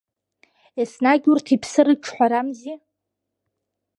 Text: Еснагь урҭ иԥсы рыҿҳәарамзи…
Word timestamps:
Еснагь 0.81 1.27
урҭ 1.31 1.45
иԥсы 1.55 1.81
рыҿҳәарамзи… 1.85 2.75